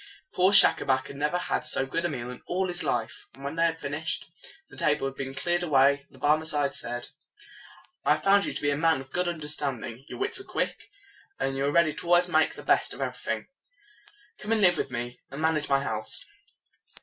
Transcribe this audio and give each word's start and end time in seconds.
Poor 0.33 0.51
Schacabac 0.51 1.05
had 1.05 1.15
never 1.15 1.37
had 1.37 1.63
so 1.63 1.85
good 1.85 2.03
a 2.05 2.09
meal 2.09 2.31
in 2.31 2.41
all 2.47 2.67
his 2.67 2.81
life. 2.83 3.27
When 3.37 3.55
they 3.55 3.65
had 3.65 3.77
fin 3.79 3.91
ished, 3.91 4.25
and 4.67 4.79
the 4.79 4.83
table 4.83 5.05
had 5.05 5.13
been 5.15 5.35
cleared 5.35 5.61
away, 5.61 6.07
the 6.09 6.17
Barmecide 6.17 6.73
said, 6.73 7.09
"I 8.03 8.15
have 8.15 8.23
found 8.23 8.45
you 8.45 8.53
to 8.55 8.61
be 8.63 8.71
a 8.71 8.75
man 8.75 8.99
of 9.01 9.11
good 9.11 9.27
un 9.27 9.37
der 9.37 9.47
stand 9.47 9.85
ing. 9.85 10.03
Your 10.09 10.17
wits 10.17 10.41
are 10.41 10.43
quick, 10.43 10.89
and 11.39 11.55
you 11.55 11.65
are 11.65 11.71
ready 11.71 11.95
always 12.03 12.25
to 12.25 12.31
make 12.31 12.55
the 12.55 12.63
best 12.63 12.95
of 12.95 13.01
everything. 13.01 13.45
Come 14.39 14.53
and 14.53 14.61
live 14.61 14.77
with 14.79 14.89
me, 14.89 15.19
and 15.29 15.39
manage 15.39 15.69
my 15.69 15.83
house." 15.83 16.25